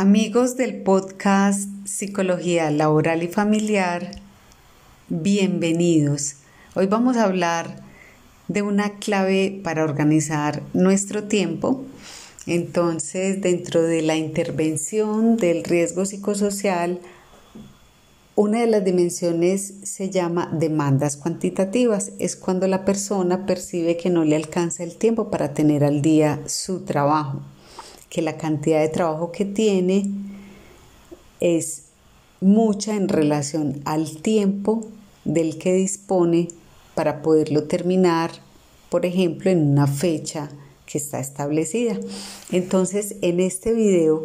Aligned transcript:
Amigos 0.00 0.56
del 0.56 0.76
podcast 0.80 1.68
Psicología 1.84 2.70
Laboral 2.70 3.22
y 3.22 3.28
Familiar, 3.28 4.12
bienvenidos. 5.10 6.36
Hoy 6.74 6.86
vamos 6.86 7.18
a 7.18 7.24
hablar 7.24 7.82
de 8.48 8.62
una 8.62 8.94
clave 8.94 9.60
para 9.62 9.84
organizar 9.84 10.62
nuestro 10.72 11.24
tiempo. 11.24 11.84
Entonces, 12.46 13.42
dentro 13.42 13.82
de 13.82 14.00
la 14.00 14.16
intervención 14.16 15.36
del 15.36 15.64
riesgo 15.64 16.06
psicosocial, 16.06 17.00
una 18.36 18.60
de 18.60 18.68
las 18.68 18.82
dimensiones 18.82 19.74
se 19.82 20.08
llama 20.08 20.48
demandas 20.50 21.18
cuantitativas. 21.18 22.12
Es 22.18 22.36
cuando 22.36 22.66
la 22.68 22.86
persona 22.86 23.44
percibe 23.44 23.98
que 23.98 24.08
no 24.08 24.24
le 24.24 24.36
alcanza 24.36 24.82
el 24.82 24.96
tiempo 24.96 25.30
para 25.30 25.52
tener 25.52 25.84
al 25.84 26.00
día 26.00 26.40
su 26.46 26.86
trabajo 26.86 27.42
que 28.10 28.20
la 28.20 28.36
cantidad 28.36 28.80
de 28.80 28.88
trabajo 28.88 29.32
que 29.32 29.46
tiene 29.46 30.10
es 31.40 31.84
mucha 32.40 32.96
en 32.96 33.08
relación 33.08 33.80
al 33.84 34.18
tiempo 34.18 34.86
del 35.24 35.58
que 35.58 35.72
dispone 35.72 36.48
para 36.94 37.22
poderlo 37.22 37.64
terminar, 37.64 38.30
por 38.90 39.06
ejemplo, 39.06 39.50
en 39.50 39.70
una 39.70 39.86
fecha 39.86 40.50
que 40.86 40.98
está 40.98 41.20
establecida. 41.20 41.98
Entonces, 42.50 43.16
en 43.22 43.40
este 43.40 43.72
video 43.72 44.24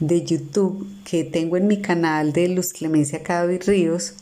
de 0.00 0.24
YouTube 0.24 0.86
que 1.04 1.24
tengo 1.24 1.56
en 1.56 1.66
mi 1.66 1.80
canal 1.80 2.32
de 2.32 2.48
Luz 2.48 2.72
Clemencia 2.72 3.22
Cadavid 3.22 3.62
Ríos, 3.66 4.14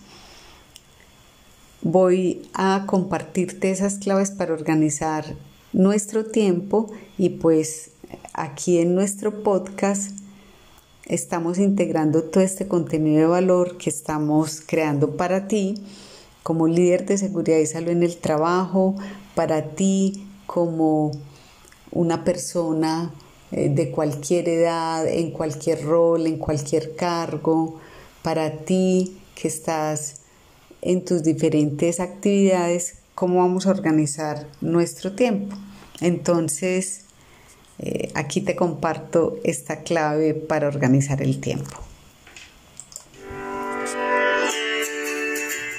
voy 1.82 2.42
a 2.52 2.84
compartirte 2.86 3.70
esas 3.70 3.98
claves 3.98 4.30
para 4.30 4.52
organizar 4.52 5.24
nuestro 5.72 6.24
tiempo 6.24 6.90
y 7.18 7.30
pues 7.30 7.90
aquí 8.32 8.78
en 8.78 8.94
nuestro 8.94 9.42
podcast 9.42 10.10
estamos 11.06 11.58
integrando 11.58 12.24
todo 12.24 12.42
este 12.42 12.66
contenido 12.66 13.20
de 13.20 13.26
valor 13.26 13.78
que 13.78 13.90
estamos 13.90 14.60
creando 14.64 15.16
para 15.16 15.48
ti 15.48 15.74
como 16.42 16.68
líder 16.68 17.06
de 17.06 17.18
seguridad 17.18 17.58
y 17.58 17.66
salud 17.66 17.88
en 17.88 18.04
el 18.04 18.18
trabajo, 18.18 18.94
para 19.34 19.70
ti 19.70 20.28
como 20.46 21.10
una 21.90 22.22
persona 22.22 23.12
eh, 23.50 23.68
de 23.68 23.90
cualquier 23.90 24.48
edad, 24.48 25.08
en 25.08 25.32
cualquier 25.32 25.84
rol, 25.84 26.26
en 26.26 26.38
cualquier 26.38 26.94
cargo, 26.94 27.80
para 28.22 28.58
ti 28.58 29.18
que 29.34 29.48
estás 29.48 30.20
en 30.82 31.04
tus 31.04 31.24
diferentes 31.24 31.98
actividades, 31.98 32.98
cómo 33.16 33.40
vamos 33.40 33.66
a 33.66 33.70
organizar 33.70 34.46
nuestro 34.60 35.16
tiempo. 35.16 35.56
Entonces, 36.00 37.05
eh, 37.78 38.10
aquí 38.14 38.40
te 38.40 38.56
comparto 38.56 39.38
esta 39.44 39.82
clave 39.82 40.34
para 40.34 40.68
organizar 40.68 41.20
el 41.22 41.40
tiempo. 41.40 41.84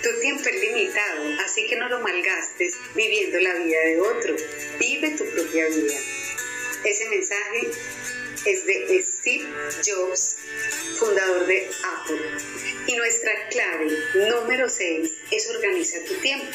Tu 0.04 0.22
tiempo 0.22 0.44
es 0.44 0.62
limitado, 0.62 1.24
así 1.44 1.68
que 1.68 1.76
no 1.76 1.90
lo 1.90 2.00
malgastes 2.02 2.78
viviendo 2.96 3.40
la 3.40 3.54
vida 3.56 3.80
de 3.80 4.02
otro. 4.02 4.36
Vive 4.80 5.10
tu 5.18 5.26
propia 5.26 5.68
vida. 5.68 5.96
Ese 6.86 7.10
mensaje 7.10 7.72
es 8.46 8.66
de 8.66 9.02
Steve 9.02 9.46
Jobs, 9.84 10.38
fundador 11.00 11.48
de 11.48 11.68
Apple. 12.00 12.22
Y 12.88 12.96
nuestra 12.96 13.32
clave 13.50 13.88
número 14.30 14.70
6 14.70 15.12
es 15.32 15.50
organizar 15.50 16.02
tu 16.04 16.14
tiempo. 16.22 16.46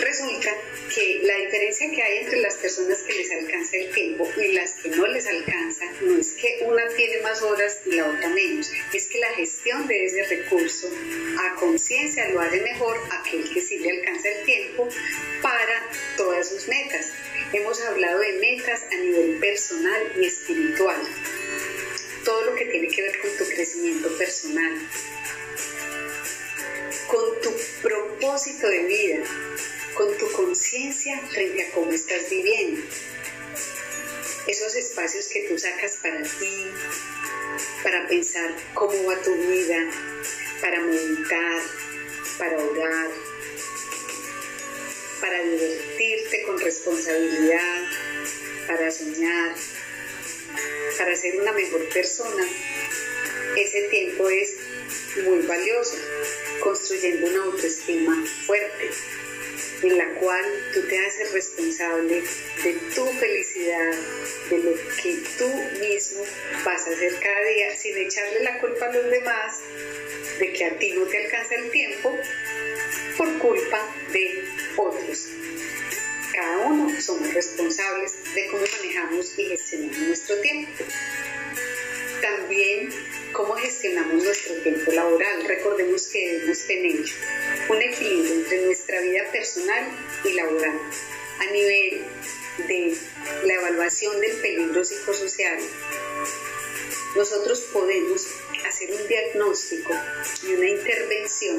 Resulta 0.00 0.50
que 0.94 1.20
la 1.24 1.36
diferencia 1.36 1.90
que 1.90 2.02
hay 2.02 2.18
entre 2.18 2.40
las 2.40 2.54
personas 2.54 3.02
que 3.02 3.12
les 3.12 3.30
alcanza 3.32 3.76
el 3.76 3.90
tiempo 3.92 4.26
y 4.36 4.52
las 4.52 4.72
que 4.72 4.88
no 4.88 5.06
les 5.06 5.26
alcanza 5.26 5.84
no 6.00 6.18
es 6.18 6.32
que 6.32 6.60
una 6.64 6.88
tiene 6.96 7.20
más 7.20 7.42
horas 7.42 7.80
y 7.84 7.92
la 7.96 8.08
otra 8.08 8.28
menos, 8.30 8.72
es 8.94 9.08
que 9.08 9.18
la 9.18 9.28
gestión 9.34 9.86
de 9.86 10.06
ese 10.06 10.22
recurso 10.24 10.90
a 11.38 11.54
conciencia 11.56 12.28
lo 12.30 12.40
hace 12.40 12.62
mejor 12.62 12.98
aquel 13.10 13.52
que 13.52 13.60
sí 13.60 13.78
le 13.78 13.90
alcanza 13.90 14.30
el 14.30 14.44
tiempo 14.44 14.88
para 15.42 15.86
todas 16.16 16.48
sus 16.48 16.66
metas. 16.66 17.12
Hemos 17.52 17.80
hablado 17.82 18.20
de 18.20 18.32
metas 18.34 18.86
a 18.90 18.96
nivel 18.96 19.38
personal 19.38 20.12
y 20.18 20.26
espiritual, 20.26 21.00
todo 22.24 22.42
lo 22.46 22.54
que 22.54 22.64
tiene 22.64 22.88
que 22.88 23.02
ver 23.02 23.20
con 23.20 23.30
tu 23.36 23.44
crecimiento 23.44 24.16
personal, 24.16 24.78
con 27.06 27.40
tu 27.42 27.54
propósito 27.82 28.68
de 28.68 28.84
vida, 28.84 29.24
con 30.00 30.16
tu 30.16 30.32
conciencia 30.32 31.20
frente 31.28 31.62
a 31.62 31.70
cómo 31.72 31.90
estás 31.90 32.30
viviendo. 32.30 32.80
Esos 34.46 34.74
espacios 34.74 35.28
que 35.28 35.40
tú 35.40 35.58
sacas 35.58 35.98
para 36.02 36.22
ti, 36.22 36.68
para 37.82 38.08
pensar 38.08 38.56
cómo 38.72 38.94
va 39.04 39.20
tu 39.20 39.34
vida, 39.34 39.90
para 40.62 40.80
meditar, 40.80 41.60
para 42.38 42.56
orar, 42.56 43.10
para 45.20 45.42
divertirte 45.42 46.44
con 46.44 46.58
responsabilidad, 46.58 47.82
para 48.66 48.90
soñar, 48.90 49.54
para 50.96 51.14
ser 51.14 51.42
una 51.42 51.52
mejor 51.52 51.86
persona. 51.90 52.48
Ese 53.54 53.82
tiempo 53.90 54.30
es 54.30 54.56
muy 55.26 55.42
valioso, 55.42 55.98
construyendo 56.62 57.26
una 57.26 57.44
autoestima 57.44 58.24
fuerte, 58.46 58.90
en 59.82 59.96
la 59.96 60.08
cual 60.14 60.44
tú 60.74 60.82
te 60.82 60.98
haces 60.98 61.32
responsable 61.32 62.22
de 62.64 62.72
tu 62.94 63.06
felicidad, 63.06 63.94
de 64.50 64.58
lo 64.58 64.74
que 65.02 65.18
tú 65.38 65.48
mismo 65.80 66.22
vas 66.64 66.86
a 66.86 66.90
hacer 66.90 67.14
cada 67.20 67.40
día, 67.48 67.74
sin 67.76 67.96
echarle 67.96 68.40
la 68.42 68.58
culpa 68.60 68.86
a 68.86 68.92
los 68.92 69.10
demás 69.10 69.60
de 70.38 70.52
que 70.52 70.64
a 70.64 70.78
ti 70.78 70.92
no 70.92 71.04
te 71.06 71.24
alcanza 71.24 71.54
el 71.54 71.70
tiempo 71.70 72.16
por 73.16 73.38
culpa 73.38 73.94
de 74.12 74.44
otros. 74.76 75.28
Cada 76.32 76.58
uno 76.58 77.00
somos 77.00 77.34
responsables 77.34 78.34
de 78.34 78.46
cómo 78.48 78.62
manejamos 78.62 79.38
y 79.38 79.44
gestionamos 79.46 79.98
nuestro 79.98 80.40
tiempo. 80.40 80.84
También 82.20 82.90
cómo 83.32 83.54
gestionamos 83.54 84.22
nuestro 84.24 84.54
tiempo 84.62 84.92
laboral. 84.92 85.44
Recordemos 85.46 86.06
que 86.08 86.32
debemos 86.32 86.66
tener 86.66 87.04
un 87.70 87.80
equilibrio 87.80 88.34
entre 88.34 88.62
nuestra 88.66 89.00
vida 89.00 89.22
personal 89.30 89.84
y 90.24 90.32
laboral. 90.32 90.78
A 91.38 91.52
nivel 91.52 92.04
de 92.66 92.96
la 93.44 93.54
evaluación 93.54 94.20
del 94.20 94.36
peligro 94.38 94.84
psicosocial, 94.84 95.58
nosotros 97.16 97.60
podemos 97.72 98.26
hacer 98.66 98.92
un 98.92 99.06
diagnóstico 99.06 99.92
y 100.42 100.54
una 100.54 100.68
intervención 100.68 101.58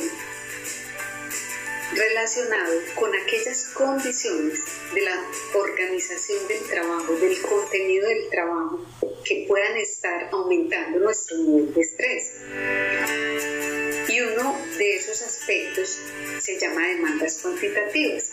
relacionado 1.95 2.73
con 2.95 3.13
aquellas 3.15 3.65
condiciones 3.73 4.59
de 4.93 5.01
la 5.01 5.25
organización 5.53 6.47
del 6.47 6.63
trabajo, 6.67 7.13
del 7.15 7.41
contenido 7.41 8.07
del 8.07 8.29
trabajo, 8.29 8.85
que 9.25 9.45
puedan 9.47 9.77
estar 9.77 10.29
aumentando 10.31 10.99
nuestro 10.99 11.37
nivel 11.37 11.73
de 11.73 11.81
estrés. 11.81 12.33
De 14.81 14.95
esos 14.95 15.21
aspectos 15.21 15.99
se 16.39 16.57
llama 16.57 16.87
demandas 16.87 17.37
cuantitativas, 17.37 18.31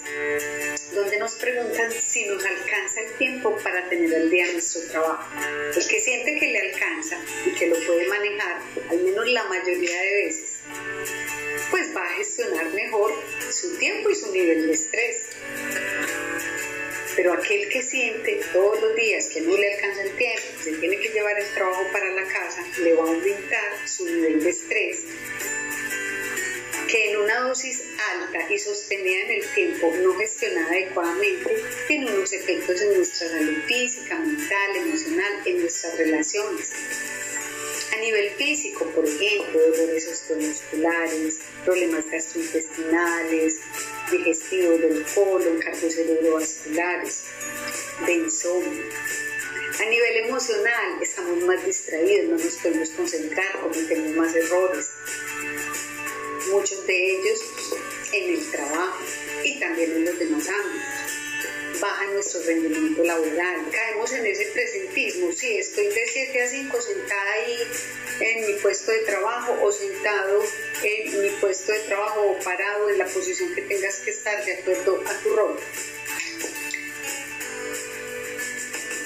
donde 0.94 1.18
nos 1.18 1.34
preguntan 1.34 1.92
si 1.92 2.24
nos 2.24 2.42
alcanza 2.42 3.02
el 3.02 3.12
tiempo 3.18 3.54
para 3.62 3.86
tener 3.90 4.14
al 4.14 4.30
día 4.30 4.50
nuestro 4.52 4.80
trabajo. 4.90 5.28
El 5.76 5.86
que 5.86 6.00
siente 6.00 6.38
que 6.38 6.46
le 6.46 6.58
alcanza 6.58 7.20
y 7.44 7.50
que 7.50 7.66
lo 7.66 7.76
puede 7.86 8.08
manejar, 8.08 8.62
al 8.88 8.98
menos 8.98 9.28
la 9.30 9.44
mayoría 9.44 10.00
de 10.00 10.24
veces, 10.24 10.60
pues 11.70 11.94
va 11.94 12.02
a 12.02 12.14
gestionar 12.14 12.72
mejor 12.72 13.12
su 13.50 13.76
tiempo 13.76 14.08
y 14.08 14.14
su 14.14 14.32
nivel 14.32 14.68
de 14.68 14.72
estrés. 14.72 15.26
Pero 17.14 17.34
aquel 17.34 17.68
que 17.68 17.82
siente 17.82 18.40
todos 18.54 18.80
los 18.80 18.96
días 18.96 19.26
que 19.26 19.42
no 19.42 19.54
le 19.54 19.74
alcanza 19.74 20.02
el 20.02 20.16
tiempo, 20.16 20.40
se 20.64 20.72
tiene 20.72 20.98
que 20.98 21.10
llevar 21.10 21.38
el 21.38 21.48
trabajo 21.48 21.84
para 21.92 22.10
la 22.12 22.22
casa, 22.22 22.64
le 22.80 22.94
va 22.94 23.04
a 23.04 23.08
aumentar 23.08 23.86
su 23.86 24.06
nivel 24.06 24.42
de 24.42 24.48
estrés, 24.48 25.04
que 26.98 27.10
en 27.10 27.16
una 27.18 27.40
dosis 27.42 27.84
alta 28.12 28.52
y 28.52 28.58
sostenida 28.58 29.20
en 29.26 29.30
el 29.30 29.46
tiempo, 29.54 29.92
no 30.02 30.14
gestionada 30.14 30.68
adecuadamente, 30.68 31.62
tiene 31.86 32.10
unos 32.10 32.32
efectos 32.32 32.80
en 32.82 32.96
nuestra 32.96 33.28
salud 33.28 33.56
física, 33.66 34.18
mental, 34.18 34.76
emocional, 34.76 35.32
en 35.44 35.60
nuestras 35.60 35.96
relaciones. 35.96 36.72
A 37.92 38.00
nivel 38.00 38.30
físico, 38.30 38.84
por 38.86 39.06
ejemplo, 39.06 39.60
dolores 39.60 40.08
osteomusculares, 40.08 41.38
problemas 41.64 42.04
gastrointestinales, 42.10 43.60
digestivos 44.10 44.80
del 44.80 45.04
colon, 45.14 45.58
cardiocerebrovasculares, 45.60 47.22
de 48.06 48.12
insomnio. 48.12 48.84
A 49.78 49.84
nivel 49.84 50.16
emocional, 50.26 51.00
estamos 51.00 51.44
más 51.44 51.64
distraídos, 51.64 52.24
no 52.24 52.44
nos 52.44 52.54
podemos 52.56 52.90
concentrar, 52.90 53.60
cometemos 53.60 54.16
más 54.16 54.34
errores. 54.34 54.90
Muchos 56.50 56.86
de 56.86 57.12
ellos 57.12 57.40
en 58.12 58.34
el 58.34 58.50
trabajo 58.50 58.98
y 59.44 59.60
también 59.60 59.92
en 59.92 60.04
los 60.06 60.18
demás 60.18 60.48
ámbitos. 60.48 61.80
baja 61.80 62.06
nuestro 62.06 62.42
rendimiento 62.42 63.04
laboral, 63.04 63.70
caemos 63.70 64.12
en 64.12 64.26
ese 64.26 64.46
presentismo, 64.46 65.30
sí, 65.32 65.58
estoy 65.58 65.86
de 65.86 66.06
7 66.06 66.42
a 66.42 66.48
5 66.48 66.80
sentada 66.80 67.32
ahí 67.32 67.58
en 68.20 68.46
mi 68.46 68.54
puesto 68.54 68.90
de 68.90 68.98
trabajo 69.00 69.56
o 69.62 69.70
sentado 69.70 70.42
en 70.82 71.22
mi 71.22 71.30
puesto 71.40 71.72
de 71.72 71.80
trabajo 71.80 72.20
o 72.22 72.38
parado 72.42 72.88
en 72.90 72.98
la 72.98 73.06
posición 73.06 73.54
que 73.54 73.62
tengas 73.62 73.96
que 73.96 74.10
estar 74.10 74.44
de 74.44 74.54
acuerdo 74.54 75.02
a 75.06 75.14
tu 75.22 75.36
rol. 75.36 75.60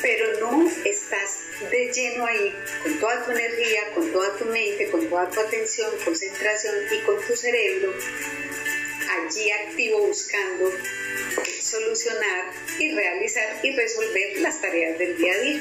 Pero 0.02 0.40
no 0.40 0.70
estás 0.84 1.38
de 1.70 1.92
lleno 1.92 2.26
ahí 2.26 2.54
con 2.82 2.98
toda 2.98 3.24
tu 3.24 3.30
energía, 3.30 3.92
con 3.94 4.12
toda 4.12 4.36
tu 4.36 4.44
mente, 4.46 4.90
con 4.90 5.08
toda 5.08 5.30
tu 5.30 5.40
atención, 5.40 5.90
concentración 6.04 6.74
y 6.92 6.98
con 7.00 7.24
tu 7.24 7.36
cerebro 7.36 7.94
allí 9.12 9.50
activo 9.50 10.06
buscando 10.06 10.72
solucionar 11.60 12.52
y 12.78 12.92
realizar 12.92 13.60
y 13.62 13.72
resolver 13.72 14.38
las 14.38 14.60
tareas 14.60 14.98
del 14.98 15.16
día 15.16 15.34
a 15.34 15.38
día. 15.38 15.60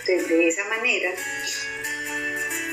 Entonces, 0.00 0.28
de 0.28 0.48
esa 0.48 0.64
manera, 0.64 1.12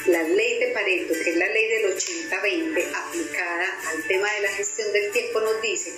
la 0.08 0.24
ley 0.24 0.60
de 0.60 0.68
Pareto, 0.68 1.14
que 1.24 1.30
es 1.30 1.36
la 1.36 1.48
ley 1.48 1.68
del 1.68 1.96
80-20 1.96 2.96
aplicada 2.96 3.80
al 3.90 4.04
tema 4.04 4.32
de 4.34 4.42
la 4.42 4.50
gestión 4.50 4.92
del 4.94 5.12
tiempo, 5.12 5.42
nos 5.42 5.62
dice 5.62 5.94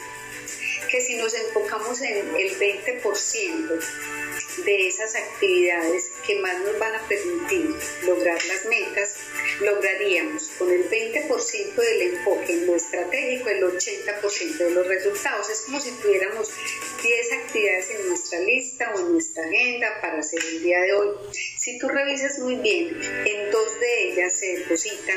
que 0.89 1.01
si 1.01 1.17
nos 1.17 1.33
enfocamos 1.35 2.01
en 2.01 2.35
el 2.35 2.57
20% 2.57 3.83
de 4.65 4.87
esas 4.87 5.15
actividades 5.15 6.11
que 6.25 6.35
más 6.39 6.59
nos 6.59 6.77
van 6.79 6.95
a 6.95 7.07
permitir 7.07 7.75
lograr 8.05 8.37
las 8.45 8.65
metas, 8.65 9.15
lograríamos 9.61 10.49
con 10.57 10.69
el 10.69 10.89
20% 10.89 11.75
del 11.75 12.01
enfoque 12.13 12.53
en 12.53 12.67
lo 12.67 12.75
estratégico 12.75 13.49
el 13.49 13.63
80% 13.63 14.57
de 14.57 14.71
los 14.71 14.87
resultados. 14.87 15.49
Es 15.49 15.61
como 15.61 15.79
si 15.79 15.91
tuviéramos 15.91 16.49
10 17.01 17.33
actividades 17.33 17.89
en 17.91 18.09
nuestra 18.09 18.39
lista 18.39 18.93
o 18.95 18.99
en 18.99 19.11
nuestra 19.13 19.45
agenda 19.45 20.01
para 20.01 20.19
hacer 20.19 20.39
el 20.51 20.63
día 20.63 20.79
de 20.81 20.93
hoy. 20.93 21.09
Si 21.57 21.77
tú 21.79 21.87
revisas 21.87 22.39
muy 22.39 22.55
bien, 22.55 22.99
en 23.25 23.51
dos 23.51 23.79
de 23.79 24.11
ellas 24.11 24.33
se 24.33 24.57
deposita 24.57 25.13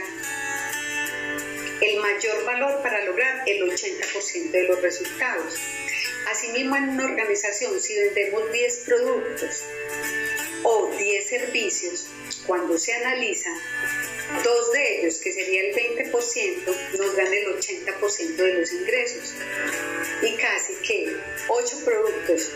el 1.80 2.00
mayor 2.00 2.44
valor 2.44 2.82
para 2.82 3.04
lograr 3.04 3.42
el 3.46 3.62
80% 3.62 4.50
de 4.50 4.62
los 4.64 4.80
resultados. 4.80 5.58
Asimismo, 6.30 6.76
en 6.76 6.90
una 6.90 7.04
organización, 7.04 7.80
si 7.80 7.98
vendemos 7.98 8.50
10 8.52 8.76
productos 8.86 9.64
o 10.62 10.90
10 10.96 11.28
servicios, 11.28 12.06
cuando 12.46 12.78
se 12.78 12.92
analiza, 12.94 13.50
dos 14.44 14.72
de 14.72 15.00
ellos, 15.00 15.18
que 15.18 15.32
sería 15.32 15.62
el 15.62 15.74
20%, 15.74 16.98
nos 16.98 17.16
dan 17.16 17.32
el 17.32 17.46
80% 17.56 18.36
de 18.36 18.54
los 18.54 18.72
ingresos. 18.72 19.34
Y 20.22 20.34
casi 20.36 20.74
que 20.86 21.16
8 21.48 21.80
productos 21.84 22.50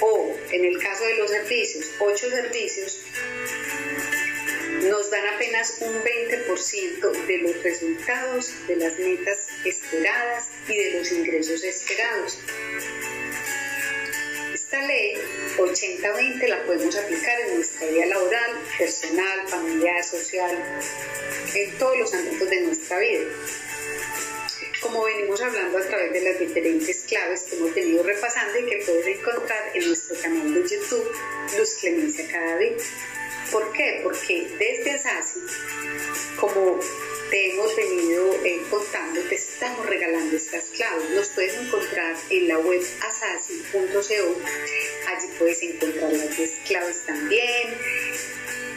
o, 0.00 0.36
en 0.50 0.64
el 0.64 0.78
caso 0.82 1.04
de 1.04 1.14
los 1.16 1.30
servicios, 1.30 1.86
8 1.98 2.30
servicios, 2.30 3.00
nos 4.82 5.10
dan 5.10 5.26
apenas 5.34 5.78
un 5.80 5.94
20% 6.02 7.26
de 7.26 7.38
los 7.38 7.62
resultados 7.62 8.52
de 8.66 8.76
las 8.76 8.98
metas 8.98 9.48
esperadas 9.64 10.50
y 10.68 10.76
de 10.76 10.90
los 10.98 11.12
ingresos 11.12 11.64
esperados. 11.64 12.38
Esta 14.54 14.86
ley 14.86 15.14
80-20 15.56 16.48
la 16.48 16.62
podemos 16.64 16.96
aplicar 16.96 17.40
en 17.40 17.56
nuestra 17.56 17.86
vida 17.88 18.06
laboral, 18.06 18.52
personal, 18.78 19.48
familiar, 19.48 20.04
social, 20.04 20.82
en 21.54 21.78
todos 21.78 21.98
los 21.98 22.14
ámbitos 22.14 22.50
de 22.50 22.60
nuestra 22.62 22.98
vida. 22.98 23.24
Como 24.80 25.04
venimos 25.04 25.42
hablando 25.42 25.78
a 25.78 25.82
través 25.82 26.12
de 26.12 26.20
las 26.20 26.38
diferentes 26.38 27.04
claves 27.08 27.42
que 27.44 27.56
hemos 27.56 27.74
venido 27.74 28.02
repasando 28.04 28.58
y 28.60 28.66
que 28.66 28.76
puedes 28.86 29.06
encontrar 29.06 29.70
en 29.74 29.86
nuestro 29.88 30.16
canal 30.20 30.54
de 30.54 30.68
YouTube, 30.68 31.12
Luz 31.58 31.74
Clemencia 31.80 32.28
Cada 32.30 32.58
Día. 32.58 32.76
¿Por 33.52 33.72
qué? 33.72 34.00
Porque 34.02 34.46
desde 34.58 34.90
ASASI, 34.92 35.40
como 36.38 36.78
te 37.30 37.50
hemos 37.50 37.74
venido 37.76 38.34
eh, 38.44 38.62
contando, 38.70 39.20
te 39.22 39.34
estamos 39.34 39.86
regalando 39.86 40.36
estas 40.36 40.64
claves. 40.64 41.10
Los 41.10 41.28
puedes 41.28 41.54
encontrar 41.54 42.16
en 42.30 42.48
la 42.48 42.58
web 42.58 42.82
asasi.co. 43.00 44.36
Allí 45.06 45.28
puedes 45.38 45.62
encontrar 45.62 46.12
las 46.12 46.36
10 46.36 46.50
claves 46.66 47.06
también, 47.06 47.74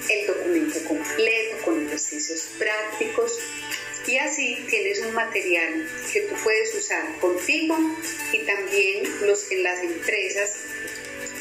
el 0.09 0.27
documento 0.27 0.83
completo 0.85 1.57
con 1.65 1.85
ejercicios 1.85 2.47
prácticos. 2.57 3.39
Y 4.07 4.17
así 4.17 4.65
tienes 4.69 5.00
un 5.00 5.13
material 5.13 5.88
que 6.12 6.21
tú 6.21 6.35
puedes 6.44 6.74
usar 6.74 7.19
contigo 7.19 7.77
y 8.33 8.39
también 8.39 9.27
los 9.27 9.44
que 9.44 9.62
las 9.62 9.83
empresas 9.83 10.56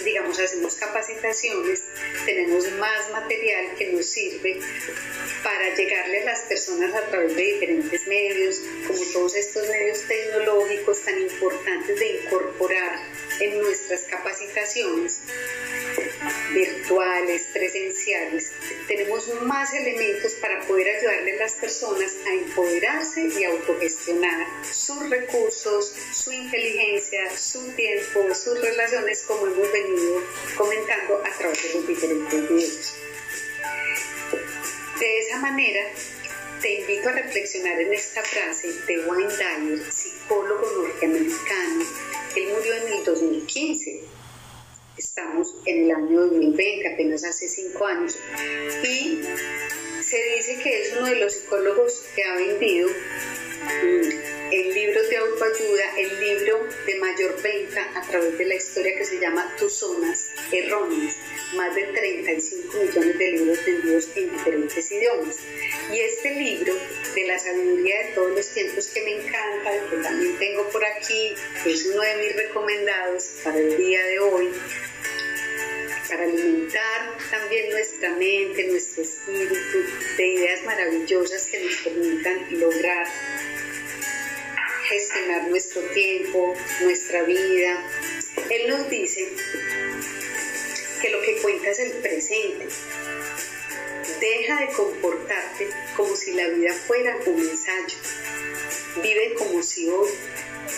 digamos, 0.05 0.39
hacemos 0.39 0.75
capacitaciones, 0.77 1.85
tenemos 2.25 2.71
más 2.73 3.11
material 3.11 3.75
que 3.77 3.93
nos 3.93 4.07
sirve 4.07 4.61
para 5.43 5.75
llegarle 5.75 6.23
a 6.23 6.25
las 6.25 6.41
personas 6.43 6.95
a 6.95 7.07
través 7.07 7.35
de 7.37 7.43
diferentes 7.43 8.07
medios, 8.07 8.63
como 8.87 9.01
todos 9.13 9.35
estos 9.37 9.69
medios 9.69 10.01
tecnológicos 10.07 11.01
tan 11.03 11.21
importantes 11.21 11.99
de 11.99 12.23
incorporar 12.23 13.10
en 13.41 13.61
nuestras 13.61 14.03
capacitaciones 14.03 15.21
virtuales, 16.53 17.49
presenciales, 17.53 18.53
tenemos 18.87 19.29
más 19.43 19.73
elementos 19.75 20.33
para 20.35 20.61
poder 20.67 20.97
ayudarle 20.97 21.33
a 21.35 21.37
las 21.37 21.55
personas 21.55 22.13
a 22.27 22.35
empoderarse 22.35 23.29
y 23.39 23.45
autogestionar 23.45 24.47
sus 24.65 25.09
recursos, 25.09 25.95
su 26.13 26.33
inteligencia, 26.33 27.37
su 27.37 27.73
tiempo, 27.73 28.35
sus 28.35 28.61
relaciones, 28.61 29.23
como 29.27 29.47
hemos 29.47 29.73
venido 29.73 30.23
comentando 30.57 31.23
a 31.25 31.31
través 31.39 31.63
de 31.63 31.75
los 31.75 31.87
diferentes 31.87 32.49
videos. 32.49 32.95
De 34.99 35.19
esa 35.19 35.39
manera, 35.39 35.81
te 36.61 36.81
invito 36.81 37.09
a 37.09 37.13
reflexionar 37.13 37.81
en 37.81 37.95
esta 37.95 38.23
frase 38.23 38.69
de 38.87 39.07
Wayne 39.07 39.33
Dyer, 39.33 39.91
psicólogo 39.91 40.71
norteamericano. 40.77 42.10
Él 42.37 42.49
murió 42.55 42.75
en 42.75 42.93
el 42.93 43.05
2015. 43.05 44.05
Estamos 44.97 45.57
en 45.65 45.85
el 45.85 45.91
año 45.91 46.21
2020, 46.27 46.89
apenas 46.93 47.25
hace 47.25 47.49
cinco 47.49 47.87
años. 47.87 48.19
Y 48.85 49.23
se 50.03 50.17
dice 50.37 50.61
que 50.63 50.83
es 50.83 50.93
uno 50.97 51.07
de 51.07 51.17
los 51.17 51.33
psicólogos 51.33 52.03
que 52.15 52.23
ha 52.23 52.35
vendido 52.37 52.89
el 54.51 54.75
libro 54.75 55.03
de 55.03 55.17
autoayuda, 55.17 55.99
el 55.99 56.21
libro 56.21 56.67
de 56.87 56.95
mayor 56.97 57.41
venta 57.43 57.89
a 57.95 58.03
través 58.03 58.37
de 58.37 58.47
la 58.47 58.55
historia 58.57 58.97
que 58.97 59.05
se 59.05 59.21
llama 59.21 59.55
Tus 59.59 59.75
zonas 59.75 60.31
erróneas 60.51 61.17
más 61.55 61.75
de 61.75 61.85
35 61.85 62.79
millones 62.79 63.19
de 63.19 63.33
libros 63.33 63.65
vendidos 63.65 64.09
en 64.17 64.31
diferentes 64.31 64.91
idiomas. 64.91 65.37
Y 65.93 66.01
este 66.01 66.35
libro 66.35 66.75
de 67.15 67.27
la 67.27 67.39
sabiduría 67.39 68.07
de 68.07 68.13
todos 68.15 68.31
los 68.31 68.49
tiempos 68.51 68.87
que 68.89 69.03
me 69.03 69.17
encanta, 69.17 69.71
que 69.91 69.97
también 69.97 70.39
tengo 70.39 70.69
por 70.71 70.85
aquí, 70.85 71.35
es 71.67 71.87
uno 71.87 72.03
de 72.03 72.17
mis 72.17 72.37
recomendados 72.37 73.25
para 73.45 73.59
el 73.59 73.77
día 73.77 74.05
de 74.05 74.19
hoy, 74.21 74.49
para 76.09 76.25
alimentar 76.25 77.19
también 77.31 77.71
nuestra 77.71 78.11
mente, 78.15 78.67
nuestro 78.69 79.03
espíritu 79.03 79.79
de 80.17 80.27
ideas 80.27 80.65
maravillosas 80.65 81.47
que 81.47 81.61
nos 81.61 81.77
permitan 81.77 82.61
lograr 82.61 83.07
gestionar 84.91 85.49
nuestro 85.49 85.83
tiempo, 85.95 86.53
nuestra 86.83 87.23
vida. 87.23 87.87
Él 88.51 88.69
nos 88.69 88.91
dice 88.91 89.33
que 91.01 91.11
lo 91.11 91.21
que 91.23 91.37
cuenta 91.37 91.71
es 91.71 91.79
el 91.79 91.93
presente. 91.93 92.67
Deja 94.21 94.61
de 94.61 94.73
comportarte 94.73 95.69
como 95.97 96.15
si 96.17 96.33
la 96.33 96.49
vida 96.49 96.75
fuera 96.75 97.17
un 97.25 97.41
ensayo. 97.41 97.99
Vive 99.01 99.35
como 99.35 99.63
si 99.63 99.89
hoy 99.89 100.11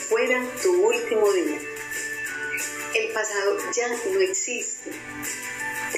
fuera 0.09 0.47
tu 0.63 0.89
último 0.89 1.33
día. 1.33 1.59
El 2.95 3.13
pasado 3.13 3.57
ya 3.75 3.89
no 3.89 4.21
existe 4.21 4.91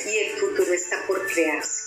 y 0.07 0.19
el 0.19 0.37
futuro 0.37 0.73
está 0.73 1.05
por 1.09 1.27
crearse. 1.27 1.84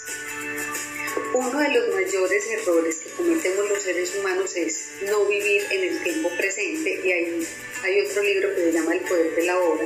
Uno 1.34 1.60
de 1.60 1.70
los 1.70 1.94
mayores 1.94 2.48
errores 2.48 2.98
que 2.98 3.10
cometemos 3.12 3.70
los 3.70 3.84
seres 3.84 4.16
humanos 4.16 4.56
es 4.56 4.90
no 5.10 5.26
vivir 5.26 5.64
en 5.72 5.84
el 5.84 6.04
tiempo 6.04 6.30
presente 6.38 7.02
y 7.04 7.12
hay, 7.12 7.48
hay 7.84 8.02
otro 8.02 8.24
libro 8.24 8.56
que 8.56 8.62
se 8.62 8.72
llama 8.72 8.96
El 8.96 9.02
poder 9.02 9.36
de 9.36 9.44
la 9.44 9.60
hora 9.60 9.86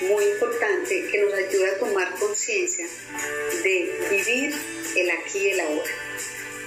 muy 0.00 0.24
importante 0.24 1.06
que 1.10 1.18
nos 1.22 1.32
ayuda 1.34 1.68
a 1.68 1.78
tomar 1.78 2.14
conciencia 2.18 2.86
de 3.62 3.92
vivir 4.10 4.54
el 4.96 5.10
aquí 5.10 5.38
y 5.38 5.50
el 5.50 5.60
ahora, 5.60 5.90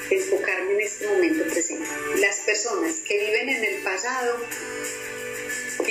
enfocarme 0.10 0.74
en 0.74 0.82
este 0.82 1.08
momento 1.08 1.44
presente. 1.46 1.88
Las 2.18 2.40
personas 2.42 2.96
que 3.08 3.18
viven 3.18 3.50
en 3.50 3.66
el 3.66 3.84
pasado 3.84 4.38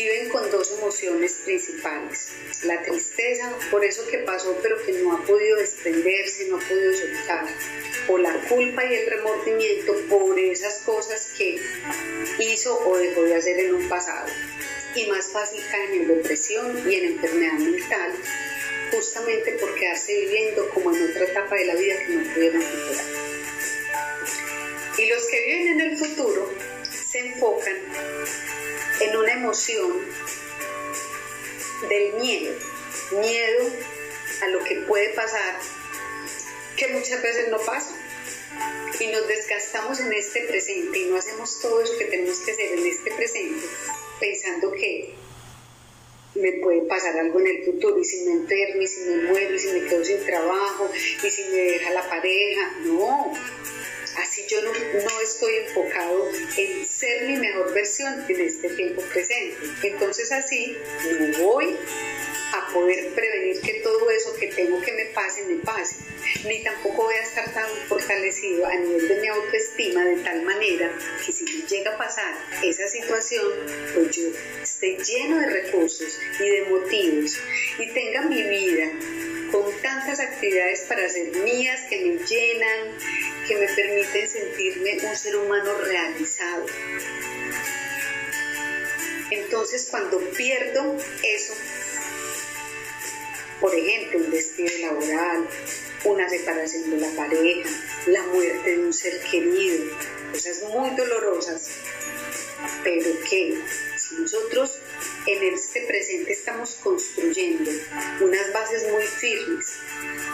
viven 0.09 0.29
con 0.29 0.51
dos 0.51 0.73
emociones 0.79 1.33
principales. 1.45 2.29
La 2.65 2.83
tristeza 2.83 3.53
por 3.71 3.85
eso 3.85 4.07
que 4.07 4.19
pasó 4.19 4.57
pero 4.63 4.81
que 4.85 4.93
no 4.93 5.13
ha 5.15 5.25
podido 5.25 5.57
desprenderse, 5.59 6.47
no 6.49 6.57
ha 6.57 6.61
podido 6.61 6.93
soltar. 6.93 7.47
O 8.09 8.19
la 8.19 8.35
culpa 8.49 8.85
y 8.85 8.95
el 8.95 9.11
remordimiento 9.11 9.95
por 10.09 10.39
esas 10.39 10.83
cosas 10.85 11.29
que 11.37 11.61
hizo 12.39 12.79
o 12.87 12.97
dejó 12.97 13.23
de 13.23 13.35
hacer 13.35 13.59
en 13.61 13.75
un 13.75 13.89
pasado. 13.89 14.29
y 14.95 15.07
más 15.09 15.31
fácil 15.31 15.63
caen 15.71 15.93
en 15.93 16.09
depresión 16.09 16.91
y 16.91 16.95
en 16.95 17.05
enfermedad 17.13 17.59
mental, 17.59 18.13
justamente 18.91 19.53
por 19.53 19.75
quedarse 19.75 20.19
viviendo 20.21 20.71
como 20.71 20.91
en 20.91 21.11
otra 21.11 21.25
etapa 21.25 21.55
de 21.55 21.67
la 21.67 21.75
vida 21.75 21.99
que 21.99 22.15
no 22.15 22.33
pudieron 22.33 22.63
superar. 22.63 23.05
Y 24.97 25.07
los 25.11 25.27
que 25.27 25.45
viven 25.45 25.69
en 25.69 25.81
el 25.83 25.99
futuro 25.99 26.51
se 26.83 27.19
enfocan 27.19 27.77
en 29.01 29.17
una 29.17 29.33
emoción 29.33 29.93
del 31.89 32.15
miedo, 32.15 32.55
miedo 33.21 33.71
a 34.43 34.49
lo 34.49 34.65
que 34.65 34.77
puede 34.83 35.11
pasar, 35.11 35.59
que 36.77 36.89
muchas 36.89 37.23
veces 37.23 37.49
no 37.49 37.59
pasa. 37.59 37.95
Y 38.99 39.09
nos 39.09 39.29
desgastamos 39.29 40.01
en 40.01 40.13
este 40.15 40.41
presente 40.47 40.99
y 40.99 41.05
no 41.07 41.17
hacemos 41.17 41.61
todo 41.61 41.83
eso 41.83 41.99
que 41.99 42.07
tenemos 42.07 42.39
que 42.39 42.53
hacer 42.53 42.73
en 42.73 42.87
este 42.87 43.11
presente, 43.13 43.67
pensando 44.19 44.73
que 44.73 45.15
me 46.35 46.53
puede 46.53 46.83
pasar 46.83 47.19
algo 47.19 47.41
en 47.41 47.47
el 47.49 47.65
futuro 47.65 47.99
y 47.99 48.05
si 48.05 48.25
me 48.25 48.33
enfermo 48.33 48.83
y 48.83 48.87
si 48.87 49.01
me 49.01 49.17
muero 49.29 49.55
y 49.55 49.59
si 49.59 49.69
me 49.69 49.87
quedo 49.87 50.05
sin 50.05 50.25
trabajo 50.25 50.91
y 51.23 51.31
si 51.31 51.45
me 51.45 51.57
deja 51.57 51.91
la 51.91 52.09
pareja. 52.09 52.73
No, 52.85 53.33
así 54.37 54.47
yo 54.49 54.63
no, 54.63 54.73
no, 54.73 55.21
estoy 55.21 55.57
enfocado 55.67 56.31
en 56.57 56.87
ser 56.87 57.27
mi 57.27 57.37
mejor 57.37 57.73
versión 57.73 58.25
en 58.29 58.41
este 58.41 58.69
tiempo 58.71 59.03
presente. 59.03 59.57
Entonces 59.83 60.31
así 60.33 60.77
no 61.19 61.45
voy 61.45 61.77
a 62.53 62.73
poder 62.73 63.13
prevenir 63.15 63.61
que 63.61 63.81
todo 63.81 64.11
eso 64.11 64.35
que 64.35 64.49
tengo 64.49 64.81
que 64.81 64.93
me 64.93 65.07
pase, 65.07 65.45
me 65.45 65.57
pase. 65.57 65.97
Ni 66.45 66.63
tampoco 66.63 67.05
voy 67.05 67.15
a 67.15 67.23
estar 67.23 67.53
tan 67.53 67.69
fortalecido 67.89 68.67
a 68.67 68.75
nivel 68.75 69.09
de 69.09 69.21
mi 69.21 69.29
autoestima 69.29 70.05
de 70.05 70.17
tal 70.17 70.43
manera 70.43 70.93
que 71.25 71.33
si 71.33 71.45
me 71.45 71.67
llega 71.67 71.95
a 71.95 71.99
pasar 71.99 72.35
esa 72.63 72.87
situación, 72.89 73.53
pues 73.95 74.17
yo 74.17 74.29
esté 74.63 74.99
lleno 74.99 75.41
de 75.41 75.47
recursos 75.47 76.19
y 76.39 76.49
de 76.49 76.63
motivos 76.67 77.39
y 77.79 77.93
tenga 77.93 78.23
mi 78.23 78.43
vida 78.43 78.93
con 79.51 79.65
tantas 79.83 80.21
actividades 80.21 80.83
para 80.83 81.07
hacer 81.07 81.31
mías 81.43 81.83
que 81.89 82.01
me 82.01 82.25
llenan, 82.25 82.99
que 83.47 83.57
me 83.57 83.69
permiten 83.69 84.29
sentirme 84.29 84.99
un 85.09 85.17
ser 85.17 85.37
humano 85.37 85.73
realizado. 85.79 86.67
Entonces 89.31 89.89
cuando 89.91 90.19
pierdo 90.31 90.97
eso, 91.23 91.55
por 93.61 93.75
ejemplo, 93.75 94.19
un 94.19 94.31
despido 94.31 94.71
laboral, 94.81 95.49
una 96.05 96.29
separación 96.29 96.91
de 96.91 96.99
la 96.99 97.11
pareja, 97.11 97.69
la 98.07 98.23
muerte 98.23 98.77
de 98.77 98.79
un 98.79 98.93
ser 98.93 99.21
querido, 99.23 99.85
cosas 100.33 100.63
muy 100.65 100.91
dolorosas, 100.91 101.71
pero 102.85 103.11
que 103.29 103.59
nosotros 104.13 104.79
en 105.27 105.55
este 105.55 105.83
presente 105.83 106.33
estamos 106.33 106.77
construyendo 106.83 107.71
unas 108.21 108.53
bases 108.53 108.91
muy 108.91 109.03
firmes 109.03 109.79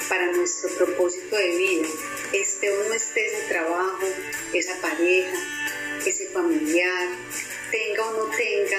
para 0.09 0.33
nuestro 0.33 0.71
propósito 0.77 1.37
de 1.37 1.57
vida, 1.57 1.89
este 2.33 2.71
o 2.71 2.89
no 2.89 2.95
esté 2.95 3.27
ese 3.27 3.49
trabajo, 3.49 4.07
esa 4.53 4.81
pareja, 4.81 5.39
ese 6.07 6.27
familiar, 6.29 7.09
tenga 7.71 8.07
o 8.09 8.27
no 8.27 8.37
tenga 8.37 8.79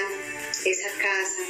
esa 0.64 0.90
casa, 0.98 1.42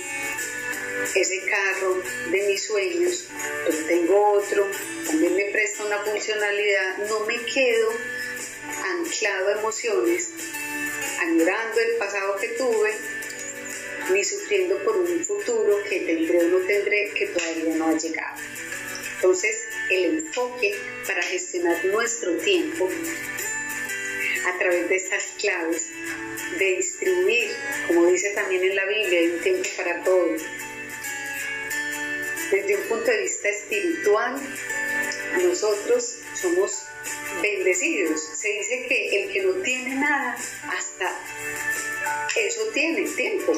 ese 1.14 1.40
carro 1.44 2.02
de 2.30 2.46
mis 2.48 2.64
sueños, 2.64 3.28
pero 3.66 3.78
tengo 3.86 4.32
otro, 4.32 4.66
también 5.06 5.36
me 5.36 5.44
presta 5.46 5.84
una 5.84 5.98
funcionalidad, 5.98 6.98
no 7.08 7.20
me 7.20 7.36
quedo 7.44 7.92
anclado 8.84 9.48
a 9.48 9.58
emociones, 9.58 10.30
añorando 11.20 11.80
el 11.80 11.96
pasado 11.96 12.36
que 12.36 12.48
tuve, 12.48 12.94
ni 14.10 14.24
sufriendo 14.24 14.76
por 14.84 14.96
un 14.96 15.24
futuro 15.24 15.78
que 15.88 16.00
tendré 16.00 16.38
o 16.38 16.48
no 16.48 16.58
tendré 16.66 17.10
que 17.14 17.26
todavía 17.26 17.76
no 17.76 17.88
ha 17.88 17.98
llegado. 17.98 18.40
Entonces, 19.16 19.68
el 19.90 20.18
enfoque 20.18 20.74
para 21.06 21.22
gestionar 21.22 21.84
nuestro 21.86 22.36
tiempo 22.38 22.88
a 24.46 24.58
través 24.58 24.88
de 24.88 24.96
estas 24.96 25.24
claves 25.40 25.88
de 26.58 26.76
distribuir, 26.76 27.50
como 27.86 28.06
dice 28.06 28.30
también 28.30 28.62
en 28.62 28.76
la 28.76 28.84
Biblia, 28.84 29.20
hay 29.20 29.28
un 29.28 29.40
tiempo 29.40 29.68
para 29.76 30.04
todo. 30.04 30.26
Desde 32.50 32.76
un 32.76 32.82
punto 32.82 33.10
de 33.10 33.22
vista 33.22 33.48
espiritual, 33.48 34.40
nosotros 35.42 36.16
somos 36.34 36.82
bendecidos. 37.42 38.22
Se 38.34 38.48
dice 38.48 38.86
que 38.86 39.22
el 39.22 39.32
que 39.32 39.42
no 39.42 39.52
tiene 39.62 39.94
nada, 39.96 40.36
hasta 40.68 41.18
eso 42.36 42.62
tiene 42.72 43.08
tiempo. 43.10 43.52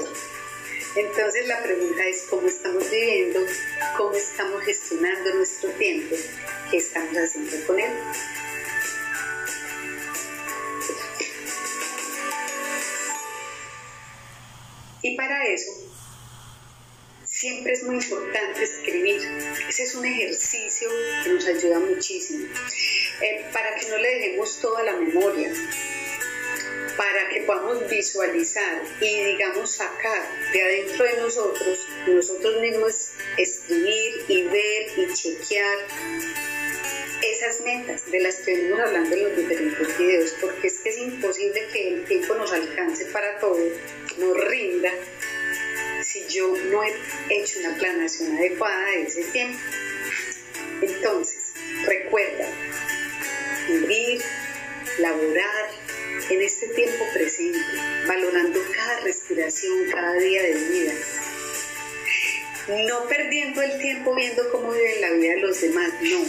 Entonces 0.97 1.47
la 1.47 1.63
pregunta 1.63 2.07
es 2.07 2.23
cómo 2.31 2.49
estamos 2.49 2.91
viviendo, 2.91 3.41
cómo 3.99 4.15
estamos 4.15 4.65
gestionando 4.65 5.35
nuestro 5.35 5.69
tiempo, 5.73 6.17
qué 6.71 6.79
estamos 6.79 7.15
haciendo 7.15 7.67
con 7.67 7.79
él. 7.79 7.93
Y 15.03 15.17
para 15.17 15.45
eso, 15.45 15.71
siempre 17.25 17.75
es 17.75 17.83
muy 17.85 17.97
importante 17.97 18.65
escribir. 18.65 19.21
Ese 19.69 19.83
es 19.83 19.95
un 19.95 20.07
ejercicio 20.07 20.89
que 21.23 21.31
nos 21.31 21.47
ayuda 21.47 21.79
muchísimo. 21.79 22.47
Eh, 23.21 23.45
para 23.53 23.75
que 23.75 23.87
no 23.91 23.99
le 23.99 24.09
dejemos 24.15 24.61
toda 24.63 24.83
la 24.83 24.97
memoria, 24.97 25.53
para 26.97 27.29
que 27.29 27.41
podamos 27.43 27.89
visualizar 27.89 28.83
y 29.01 29.25
digamos 29.25 29.71
sacar 29.71 30.23
de 30.53 30.63
adentro 30.63 31.05
de 31.05 31.17
nosotros, 31.19 31.87
nosotros 32.07 32.61
mismos 32.61 33.11
escribir 33.37 34.25
y 34.29 34.43
ver 34.45 34.87
y 34.97 35.13
chequear 35.13 35.79
esas 37.23 37.61
metas 37.63 38.11
de 38.11 38.21
las 38.21 38.37
que 38.37 38.57
venimos 38.57 38.81
hablando 38.81 39.15
en 39.15 39.25
los 39.25 39.37
diferentes 39.37 39.99
videos, 39.99 40.35
porque 40.41 40.67
es 40.67 40.79
que 40.79 40.89
es 40.91 40.99
imposible 40.99 41.67
que 41.73 41.89
el 41.89 42.05
tiempo 42.05 42.35
nos 42.35 42.53
alcance 42.53 43.07
para 43.07 43.39
todo, 43.39 43.59
nos 44.19 44.49
rinda, 44.49 44.91
si 46.03 46.27
yo 46.29 46.55
no 46.71 46.83
he 46.83 46.95
hecho 47.31 47.61
una 47.61 47.77
planación 47.77 48.37
adecuada 48.37 48.87
de 48.91 49.03
ese 49.03 49.25
tiempo. 49.25 49.59
Entonces, 50.83 51.53
recuerda, 51.87 52.49
vivir, 53.69 54.23
laborar 54.99 55.66
en 56.31 56.43
este 56.43 56.69
tiempo 56.69 57.05
presente, 57.13 57.59
valorando 58.07 58.61
cada 58.75 59.01
respiración, 59.01 59.91
cada 59.91 60.15
día 60.15 60.43
de 60.43 60.55
vida. 60.55 60.93
No 62.89 63.07
perdiendo 63.09 63.63
el 63.63 63.79
tiempo 63.79 64.15
viendo 64.15 64.51
cómo 64.51 64.73
viven 64.73 65.01
la 65.01 65.11
vida 65.11 65.35
de 65.35 65.41
los 65.41 65.61
demás, 65.61 65.93
no 66.01 66.25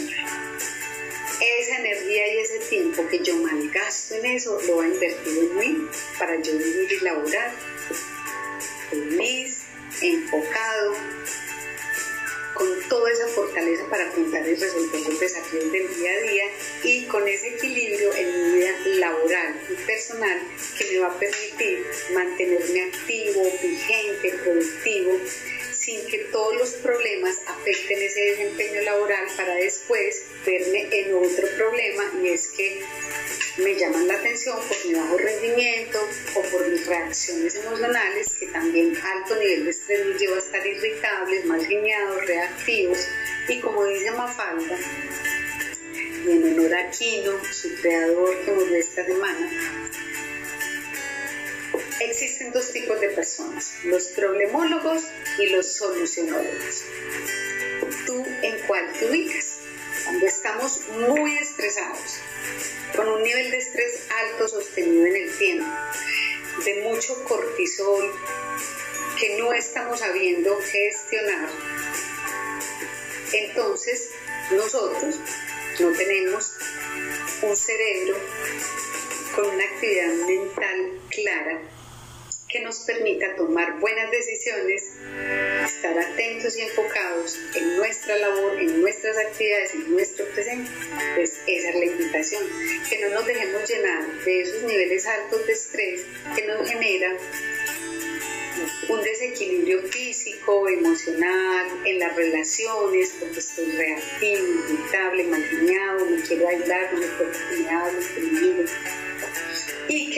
esa 1.40 1.78
energía 1.78 2.34
y 2.34 2.38
ese 2.38 2.58
tiempo 2.68 3.06
que 3.08 3.20
yo 3.20 3.36
malgasto 3.36 4.14
en 4.14 4.26
eso 4.26 4.60
lo 4.66 4.76
va 4.78 4.84
a 4.84 4.88
invertir 4.88 5.38
en 5.38 5.56
mí 5.56 5.88
para 6.18 6.40
yo 6.40 6.52
vivir 6.52 6.92
y 6.92 7.04
laborar 7.04 7.52
fortaleza 13.38 13.84
para 13.88 14.08
afrontar 14.08 14.48
y 14.48 14.54
resolver 14.56 15.00
los 15.00 15.20
desafíos 15.20 15.70
del 15.70 15.94
día 15.94 16.10
a 16.10 16.20
día 16.22 16.44
y 16.82 17.04
con 17.06 17.28
ese 17.28 17.48
equilibrio 17.54 18.12
en 18.14 18.26
mi 18.26 18.58
vida 18.58 18.72
laboral 18.96 19.60
y 19.70 19.74
personal 19.86 20.40
que 20.76 20.84
me 20.90 20.98
va 20.98 21.06
a 21.06 21.18
permitir 21.20 21.86
mantenerme 22.14 22.82
activo, 22.82 23.44
vigente, 23.62 24.34
productivo 24.42 25.12
sin 25.72 26.04
que 26.06 26.18
todos 26.32 26.56
los 26.56 26.70
problemas 26.86 27.40
afecten 27.46 28.02
ese 28.02 28.20
desempeño 28.20 28.82
laboral 28.82 29.24
para 29.36 29.54
después 29.54 30.24
verme 30.44 30.88
en 30.90 31.14
otro 31.14 31.46
problema 31.56 32.12
y 32.20 32.28
es 32.28 32.48
que 32.48 32.82
me 33.58 33.74
llaman 33.74 34.06
la 34.06 34.14
atención 34.14 34.56
por 34.56 34.86
mi 34.86 34.94
bajo 34.94 35.18
rendimiento 35.18 35.98
o 36.36 36.42
por 36.42 36.68
mis 36.68 36.86
reacciones 36.86 37.56
emocionales 37.56 38.34
que 38.38 38.46
también 38.46 38.96
alto 38.96 39.34
nivel 39.36 39.64
de 39.64 39.70
estrés 39.70 40.06
nos 40.06 40.20
lleva 40.20 40.36
a 40.36 40.38
estar 40.38 40.66
irritables, 40.66 41.44
mal 41.44 41.66
geniados, 41.66 42.26
reactivos 42.26 42.98
y 43.48 43.60
como 43.60 43.84
dice 43.84 44.12
Mafalda 44.12 44.78
y 46.24 46.30
en 46.30 46.44
honor 46.44 46.74
a 46.74 46.90
Kino, 46.90 47.32
su 47.52 47.74
creador 47.80 48.44
que 48.44 48.52
murió 48.52 48.76
esta 48.76 49.04
semana, 49.04 49.50
existen 52.00 52.52
dos 52.52 52.72
tipos 52.72 53.00
de 53.00 53.08
personas, 53.10 53.72
los 53.84 54.08
problemólogos 54.08 55.04
y 55.38 55.46
los 55.48 55.66
solucionólogos. 55.74 56.84
¿Tú 58.06 58.24
en 58.42 58.58
cuál 58.66 58.92
te 58.92 59.06
ubicas? 59.06 59.58
Cuando 60.04 60.26
estamos 60.26 60.80
muy 61.08 61.36
estresados, 61.36 62.20
con 62.98 63.08
un 63.08 63.22
nivel 63.22 63.48
de 63.52 63.58
estrés 63.58 64.08
alto 64.10 64.48
sostenido 64.48 65.06
en 65.06 65.14
el 65.14 65.38
tiempo, 65.38 65.70
de 66.64 66.82
mucho 66.82 67.22
cortisol 67.22 68.12
que 69.16 69.38
no 69.38 69.52
estamos 69.52 70.00
sabiendo 70.00 70.58
gestionar, 70.60 71.48
entonces 73.32 74.10
nosotros 74.50 75.14
no 75.78 75.92
tenemos 75.92 76.52
un 77.42 77.56
cerebro 77.56 78.16
con 79.36 79.46
una 79.46 79.62
actividad 79.62 80.14
mental 80.26 81.00
clara 81.08 81.77
que 82.48 82.60
nos 82.60 82.78
permita 82.80 83.36
tomar 83.36 83.78
buenas 83.78 84.10
decisiones, 84.10 84.94
estar 85.64 85.98
atentos 85.98 86.56
y 86.56 86.62
enfocados 86.62 87.38
en 87.54 87.76
nuestra 87.76 88.16
labor, 88.16 88.58
en 88.58 88.80
nuestras 88.80 89.18
actividades, 89.18 89.74
en 89.74 89.92
nuestro 89.92 90.24
presente. 90.30 90.70
Pues 91.14 91.40
esa 91.46 91.68
es 91.68 91.74
la 91.74 91.84
invitación, 91.84 92.42
que 92.88 92.98
no 93.00 93.10
nos 93.10 93.26
dejemos 93.26 93.68
llenar 93.68 94.24
de 94.24 94.40
esos 94.40 94.62
niveles 94.62 95.06
altos 95.06 95.46
de 95.46 95.52
estrés 95.52 96.06
que 96.34 96.46
nos 96.46 96.68
genera 96.68 97.16
un 98.88 99.02
desequilibrio 99.02 99.82
físico, 99.82 100.68
emocional, 100.68 101.66
en 101.84 101.98
las 101.98 102.16
relaciones, 102.16 103.14
porque 103.20 103.38
estoy 103.38 103.70
reactivo, 103.72 104.46
irritable, 104.68 105.24
mal 105.24 105.40
me 106.10 106.22
quiero 106.22 106.48
aislar, 106.48 106.92
no 106.94 107.00
me 107.00 107.06
puedo 107.06 107.30
conmigo 108.14 108.62
y 108.62 108.97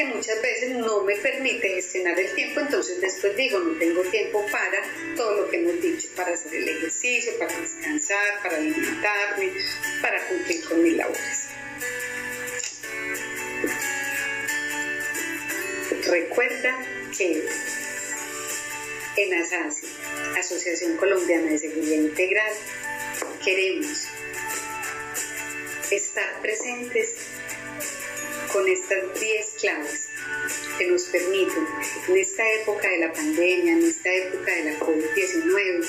que 0.01 0.15
muchas 0.15 0.41
veces 0.41 0.71
no 0.77 1.03
me 1.03 1.15
permite 1.17 1.69
gestionar 1.69 2.19
el 2.19 2.35
tiempo, 2.35 2.61
entonces 2.61 3.01
después 3.03 3.37
digo, 3.37 3.59
no 3.59 3.79
tengo 3.79 4.01
tiempo 4.05 4.45
para 4.51 4.83
todo 5.15 5.43
lo 5.43 5.51
que 5.51 5.59
hemos 5.59 5.81
dicho, 5.83 6.09
para 6.17 6.33
hacer 6.33 6.55
el 6.55 6.69
ejercicio, 6.69 7.39
para 7.39 7.55
descansar, 7.59 8.43
para 8.43 8.57
alimentarme, 8.57 9.53
para 10.01 10.27
cumplir 10.27 10.65
con 10.65 10.83
mis 10.83 10.97
labores. 10.97 11.49
Recuerda 16.07 16.79
que 17.17 17.45
en 19.17 19.35
ASASI, 19.35 19.87
Asociación 20.39 20.97
Colombiana 20.97 21.51
de 21.51 21.59
Seguridad 21.59 21.97
Integral, 21.97 22.53
queremos 23.45 24.07
estar 25.91 26.41
presentes 26.41 27.40
con 28.53 28.69
estas 28.69 29.21
10 29.21 29.47
claves 29.61 30.09
que 30.79 30.87
nos 30.87 31.05
permiten 31.05 31.67
en 32.09 32.17
esta 32.17 32.43
época 32.55 32.89
de 32.89 32.99
la 32.99 33.13
pandemia, 33.13 33.73
en 33.73 33.85
esta 33.85 34.13
época 34.13 34.53
de 34.53 34.65
la 34.65 34.81
COVID-19, 34.81 35.87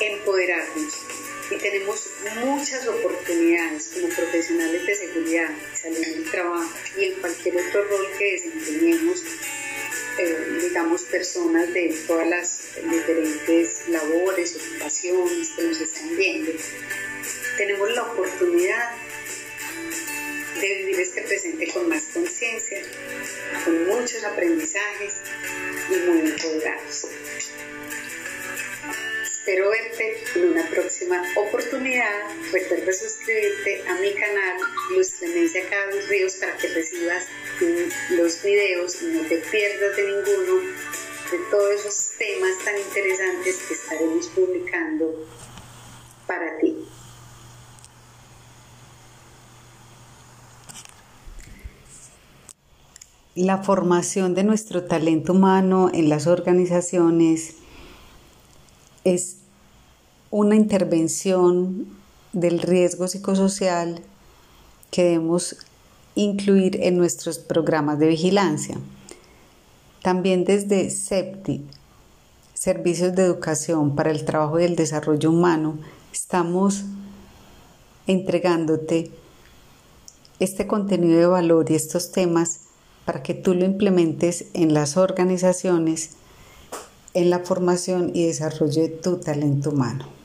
empoderarnos. 0.00 1.02
Y 1.50 1.56
tenemos 1.56 2.10
muchas 2.44 2.86
oportunidades 2.88 3.92
como 3.94 4.08
profesionales 4.08 4.84
de 4.84 4.94
seguridad, 4.94 5.50
salud 5.74 5.98
en 5.98 6.14
el 6.14 6.30
trabajo 6.30 6.70
y 6.98 7.04
en 7.04 7.14
cualquier 7.20 7.56
otro 7.56 7.84
rol 7.84 8.06
que 8.18 8.32
desempeñemos, 8.32 9.22
eh, 10.18 10.58
digamos, 10.60 11.02
personas 11.02 11.72
de 11.72 11.96
todas 12.06 12.28
las 12.28 12.60
diferentes 12.82 13.88
labores, 13.88 14.56
ocupaciones 14.56 15.50
que 15.50 15.62
nos 15.62 15.80
están 15.80 16.16
viendo. 16.16 16.52
Tenemos 17.56 17.90
la 17.92 18.02
oportunidad 18.02 19.05
de 20.60 20.74
vivir 20.74 21.00
este 21.00 21.22
presente 21.22 21.70
con 21.72 21.88
más 21.88 22.04
conciencia, 22.12 22.80
con 23.64 23.86
muchos 23.86 24.24
aprendizajes 24.24 25.20
y 25.90 25.96
muy 26.08 26.30
empoderados. 26.30 27.08
Espero 29.22 29.70
verte 29.70 30.24
en 30.34 30.44
una 30.48 30.68
próxima 30.68 31.22
oportunidad. 31.36 32.22
Recuerda 32.52 32.92
suscribirte 32.92 33.82
a 33.86 33.94
mi 33.96 34.12
canal 34.14 34.56
Luz 34.90 35.10
Clemencia 35.18 35.68
Carlos 35.68 36.08
Ríos 36.08 36.34
para 36.36 36.56
que 36.56 36.68
recibas 36.68 37.26
los 38.10 38.42
videos 38.42 39.02
y 39.02 39.06
no 39.06 39.28
te 39.28 39.36
pierdas 39.36 39.96
de 39.96 40.02
ninguno 40.04 40.60
de 41.30 41.38
todos 41.50 41.80
esos 41.80 42.10
temas 42.18 42.64
tan 42.64 42.78
interesantes 42.78 43.56
que 43.68 43.74
estaremos 43.74 44.26
publicando 44.28 45.28
para 46.26 46.58
ti. 46.58 46.86
La 53.36 53.58
formación 53.58 54.34
de 54.34 54.44
nuestro 54.44 54.84
talento 54.84 55.34
humano 55.34 55.90
en 55.92 56.08
las 56.08 56.26
organizaciones 56.26 57.56
es 59.04 59.36
una 60.30 60.56
intervención 60.56 61.86
del 62.32 62.60
riesgo 62.60 63.06
psicosocial 63.06 64.00
que 64.90 65.04
debemos 65.04 65.56
incluir 66.14 66.82
en 66.82 66.96
nuestros 66.96 67.38
programas 67.38 67.98
de 67.98 68.08
vigilancia. 68.08 68.78
También 70.02 70.44
desde 70.44 70.88
SEPTI, 70.88 71.66
Servicios 72.54 73.14
de 73.14 73.24
Educación 73.24 73.94
para 73.94 74.10
el 74.10 74.24
Trabajo 74.24 74.58
y 74.58 74.64
el 74.64 74.76
Desarrollo 74.76 75.30
Humano, 75.30 75.78
estamos 76.10 76.84
entregándote 78.06 79.10
este 80.40 80.66
contenido 80.66 81.18
de 81.18 81.26
valor 81.26 81.70
y 81.70 81.74
estos 81.74 82.12
temas 82.12 82.65
para 83.06 83.22
que 83.22 83.32
tú 83.32 83.54
lo 83.54 83.64
implementes 83.64 84.46
en 84.52 84.74
las 84.74 84.98
organizaciones, 84.98 86.10
en 87.14 87.30
la 87.30 87.38
formación 87.38 88.10
y 88.12 88.26
desarrollo 88.26 88.82
de 88.82 88.88
tu 88.90 89.16
talento 89.16 89.70
humano. 89.70 90.15